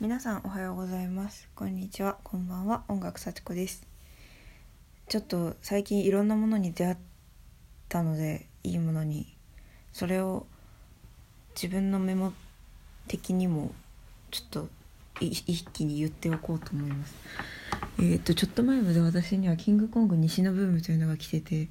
[0.00, 1.48] 皆さんおはようございます。
[1.56, 2.18] こんにちは。
[2.22, 2.84] こんばんは。
[2.86, 3.84] 音楽幸子です。
[5.08, 6.96] ちょっと最近いろんなものに出会っ
[7.88, 9.26] たのでいいものに。
[9.92, 10.46] それを
[11.60, 12.32] 自分のメモ
[13.08, 13.72] 的にも
[14.30, 14.68] ちょっと
[15.18, 17.16] 一気に言っておこうと思います。
[17.98, 21.66] えー、っとちょっと前まで私にはキングコング西のブームというのが来てて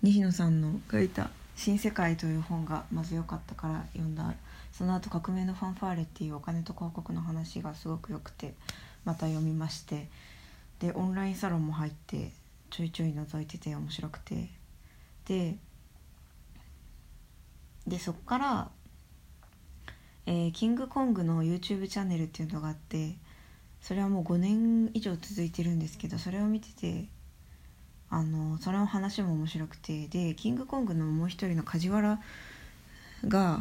[0.00, 4.32] 西野さんの書いた「新世界」という本がまず良かったから読んだ
[4.76, 8.54] その後革命のファンファーレ」っていうお金と広告の話がすごく良くて
[9.04, 10.10] また読みまして
[10.80, 12.32] でオンラインサロンも入って
[12.70, 14.48] ちょいちょい覗いてて面白くて。
[15.26, 15.56] で
[17.86, 18.70] でそっから
[20.26, 23.14] えー、キングコングの YouTube チャンネルっていうのがあって
[23.80, 27.04] それはもう5年以上続いてるんですけどそれを見てて
[28.10, 32.20] あのそれの話も面白くてでキングコングのもう一人の梶原
[33.28, 33.60] が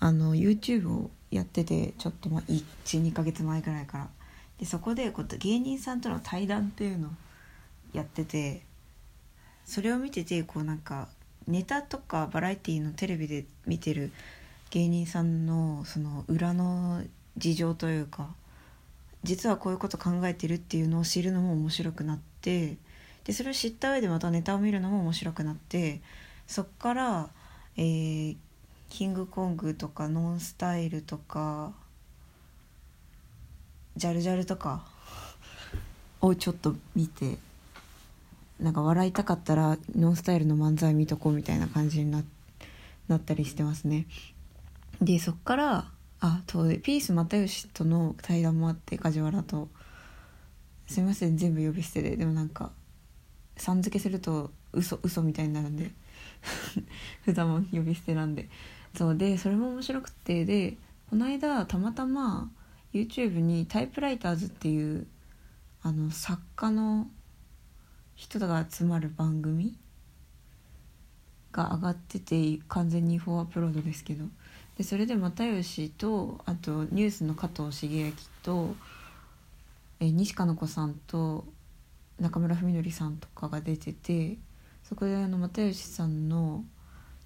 [0.00, 2.42] あの YouTube をやっててちょっとまあ
[2.84, 4.08] 12ヶ月前ぐらいから。
[4.58, 7.10] でそこでこう芸人さんとの対談っていうのを
[7.92, 8.62] やってて
[9.64, 11.08] それを見ててこうなんか
[11.48, 14.12] ネタとかバラエティーのテレビで見てる
[14.70, 17.02] 芸人さんのその裏の
[17.36, 18.34] 事情というか
[19.22, 22.76] 実はこういうこと考えてるっていうのを知るのも面白くなって
[23.24, 26.02] でそれを知った上でまたネタを見るのも面白くなって
[26.46, 27.28] そっから、
[27.76, 28.36] えー、
[28.94, 31.72] キングコングとかノンスタイルとか
[33.96, 34.86] ジャルジャルとか
[36.22, 37.38] をちょっと見て
[38.60, 42.22] なんか笑いたかったらノンスタイルの漫才見とこうみたいな感じにな
[43.08, 44.06] なったりしてますね。
[45.02, 49.68] でそっからあとピース又吉との対談もあって梶原と。
[50.86, 52.16] すいません全部呼び捨てで。
[52.16, 52.70] でもなんか
[53.56, 55.90] さん付けすると嘘嘘みたいになるんで。
[57.24, 58.48] 普段も呼び捨てなんで。
[58.96, 60.76] そうでそれも面白くてで
[61.10, 62.50] この間たまたま
[62.92, 65.06] YouTube にタイプライターズっていう
[65.82, 67.08] あの作家の
[68.14, 69.76] 人が集まる番組
[71.52, 74.26] が上がってて完全にフォアップロードですけど
[74.78, 78.74] でそれで又吉とあとニュースの加藤茂明と
[80.00, 81.44] え西加奈子さんと
[82.20, 84.36] 中村文則さんとかが出てて
[84.84, 86.64] そこであの又吉さんの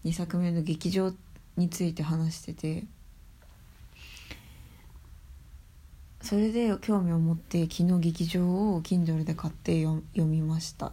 [0.04, 1.27] 2作目の劇場って
[1.58, 2.84] について話してて。
[6.20, 10.92] それで興味を持って昨日劇場を Kindle で買って読みました。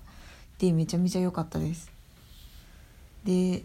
[0.59, 1.91] でめちゃめちゃ良かったです。
[3.25, 3.63] で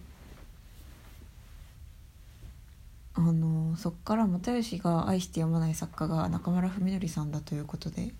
[3.15, 8.15] あのそっから又吉が愛してやまない作家が中村文則さんだということで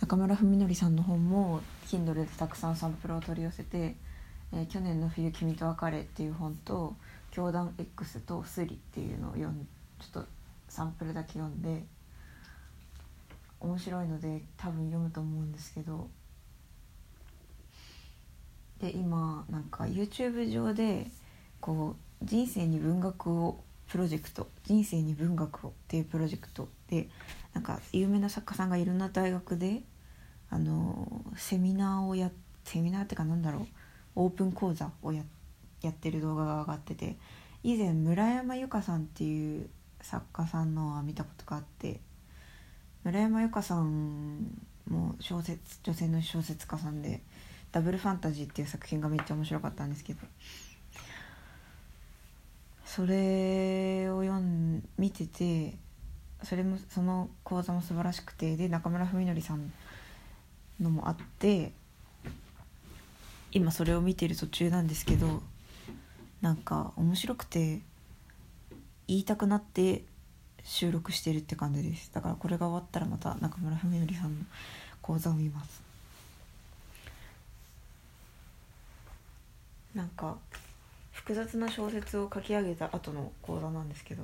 [0.00, 3.96] 中村文則さんの本も Kindle でたくさんサンプルを取り寄せて
[4.52, 6.94] 「えー、去年の冬君と別れ」っていう本と
[7.38, 9.68] 「教団 X とスリ」っていうのを読ん
[10.00, 10.28] ちょっと
[10.68, 11.84] サンプルだけ読んで
[13.60, 16.10] 面白いので多分読むと思うんですけど。
[18.80, 21.10] で今なんか YouTube 上で
[21.60, 27.08] こう人生に文学をプロジェクト「人生に文学を」っていうプロジェクトで
[27.54, 29.82] なんか有名な作家さんがいろんな大学で
[30.48, 32.30] あのセミナーをや
[32.62, 33.66] セミナーってかなんだろう
[34.14, 35.37] オープン講座をやって
[35.82, 37.16] やってる動画が上がってて
[37.62, 39.68] 以前村山由佳さんっていう
[40.00, 42.00] 作家さんのは見たことがあって
[43.04, 44.46] 村山由佳さん
[44.88, 47.22] も小説女性の小説家さんで
[47.72, 50.20] 「ダブルファンタジー」っていう作品がめっちゃ面白かったんですけど
[52.84, 55.76] それを読ん見てて
[56.42, 59.72] それもその講座も素晴らしくてで中村文則さん
[60.80, 61.72] のもあって
[63.52, 65.42] 今それを見てる途中なんですけど
[66.40, 67.80] なんか面白くて
[69.06, 70.04] 言いたくなって
[70.62, 72.10] 収録してるって感じです。
[72.12, 74.44] だからこれが終わったらまた中村文則さんの
[75.00, 75.82] 講座を見ます。
[79.94, 80.36] なんか
[81.12, 84.22] 複雑な小説を書き上げた後の講座なんですけど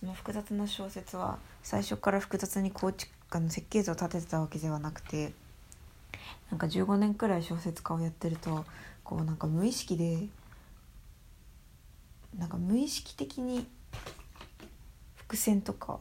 [0.00, 5.32] その複雑な小説は最初から複雑に構築あの設計図を立ててたわけではなくて
[6.50, 8.64] なんか15年くらい小説家をやってると
[9.04, 10.26] こうなんか無意識で
[12.38, 13.66] なんか無意識的に
[15.16, 16.00] 伏線とか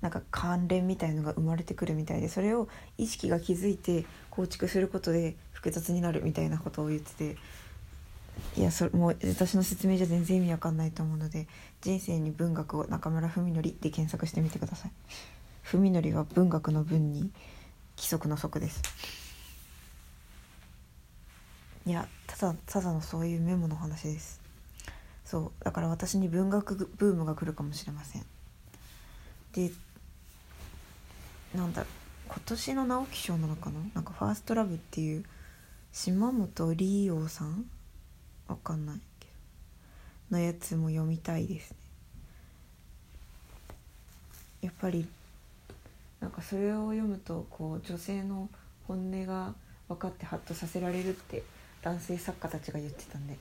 [0.00, 2.68] なんか関連みたいのが生まれてくるみたいでそれを
[2.98, 7.36] 意識が気づいて構築することで複雑になるみたいなことを言ってて
[8.56, 11.48] いやそれもう私の説明じゃ全然意味わかんないと思うので
[11.80, 14.92] 「人生に文学を中村文則」で検索してみてください。
[15.72, 17.32] 文則は文学の文に
[17.96, 18.82] 規則の則です。
[21.86, 24.45] いやただただのそういうメモの話です。
[25.26, 28.24] そうだから私に文学ブームが来るかもしれません。
[29.52, 29.72] で
[31.54, 31.84] なんだ
[32.28, 33.80] 今年の直木賞なのかな？
[33.94, 35.24] なんか「ファーストラブっていう
[35.92, 37.68] 島本理央さん？
[38.46, 39.26] わかんないけ
[40.30, 40.36] ど。
[40.36, 41.76] のやつも読みたいですね。
[44.62, 45.08] やっぱり
[46.20, 48.48] なんかそれを読むとこう女性の
[48.86, 49.54] 本音が
[49.88, 51.42] 分かってハッとさせられるって
[51.82, 53.36] 男性作家たちが言ってたんで。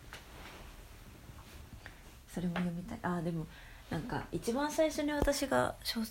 [2.36, 3.00] それも読みたい。
[3.02, 3.48] ああでも
[3.90, 6.02] なんか一番最初に私が小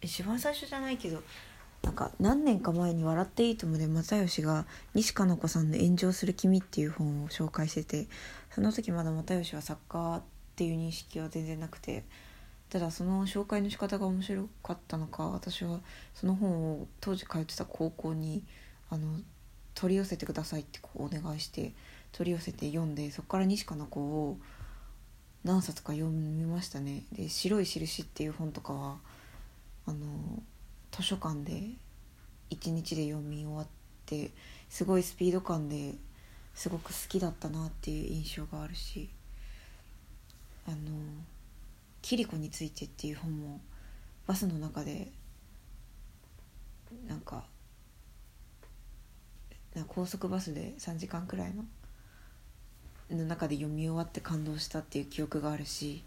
[0.00, 1.22] 一番最初じゃないけど
[1.82, 4.64] なんか何年か前に「笑っていいとも」で又吉が
[4.94, 8.08] 西加奈子さんの「炎上する君」っていう本を紹介してて
[8.52, 10.22] その時まだ又吉は作家っ
[10.54, 12.04] ていう認識は全然なくて
[12.70, 15.80] ただその紹介の仕方が面白かったのか私は
[16.14, 18.44] その本を当時通ってた高校に
[18.88, 19.18] あの
[19.74, 21.72] 取り寄せてくださいってこうお願いして
[22.12, 24.38] 取り寄せて読んでそこから西加奈子を
[25.44, 27.04] 何冊か読みましたね。
[27.12, 28.98] で「白い印」っていう本とかは
[29.86, 30.42] あの
[30.92, 31.70] 図書館で
[32.50, 33.66] 1日で読み終わっ
[34.06, 34.30] て
[34.68, 35.94] すごいスピード感で
[36.54, 39.08] すごく好きだったなっていう印象があるし
[40.66, 40.76] あの
[42.02, 43.60] 「キリコについて」っていう本も
[44.26, 45.10] バスの中で
[47.08, 47.44] なんか
[49.88, 51.64] 高速バスで3時間くらいの
[53.14, 56.02] の中で読み終わって感動したっていう記憶があるし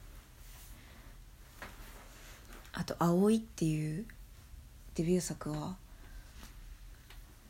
[2.74, 4.06] あと「葵」っていう
[4.96, 5.78] デビュー作は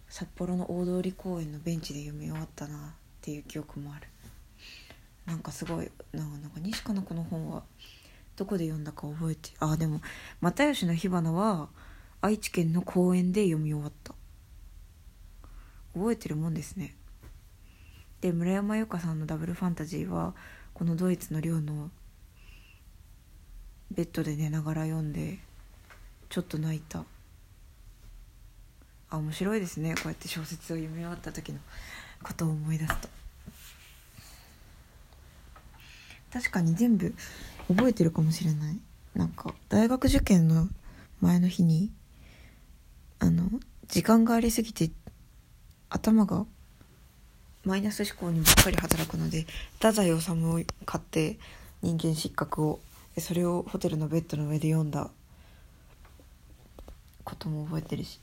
[0.10, 2.80] 札幌の大通公園のベンチで読み終わったなっ
[3.22, 4.08] ていう記憶もある。
[5.26, 7.64] なんかすごいなんかなんか西加奈子の本は
[8.36, 10.02] どこで読んだか覚えてああでも
[10.42, 11.70] 又吉の火花は
[12.22, 14.14] 愛知県の公園で読み終わった。
[15.96, 16.94] 覚えてるもんですね。
[18.22, 20.34] で村山由佳さんのダブルファンタジーは
[20.74, 21.90] このドイツの寮の
[23.92, 25.40] ベッドで寝ながら読んで
[26.30, 27.06] ちょっと泣いた。
[29.10, 29.94] あ面白いですね。
[29.96, 31.60] こうやって小説を読み終わった時の
[32.24, 33.10] ことを思い出すと。
[36.34, 37.14] 確かに全部
[37.68, 38.78] 覚えてるかもしれない。
[39.14, 40.68] なんか大学受験の
[41.22, 41.92] 前の日に
[43.20, 43.50] あの
[43.88, 44.92] 時間がありすぎて
[45.90, 46.46] 頭が
[47.66, 51.38] マイナス思考にばっかり働くので太宰治を買って
[51.82, 52.80] 人間失格を
[53.18, 55.10] それをホテルのベッドの上で読んだ
[57.24, 58.20] ことも覚えてるし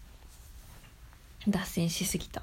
[1.48, 2.42] 脱線しすぎた。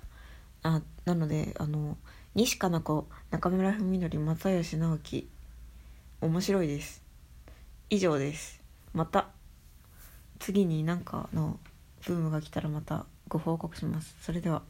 [0.61, 1.95] あなのであの
[2.35, 5.29] 西加奈子中村文則又吉直樹
[6.21, 7.01] 面白いです。
[7.89, 8.59] 以上です。
[8.93, 9.29] また
[10.39, 11.59] 次に何かの
[12.05, 14.17] ブームが来たらまたご報告します。
[14.21, 14.63] それでは。